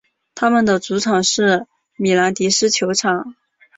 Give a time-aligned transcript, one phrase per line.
[0.33, 3.35] 他们的主场是米兰迪斯球场。